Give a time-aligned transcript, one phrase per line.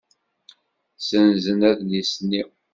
[0.97, 2.43] Ssenzen adlis-nni.